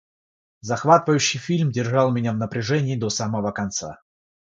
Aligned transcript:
Захватывающий 0.61 1.39
фильм 1.39 1.71
держал 1.71 2.11
меня 2.11 2.33
в 2.33 2.37
напряжении 2.37 2.95
до 2.97 3.09
самого 3.09 3.51
конца. 3.51 3.99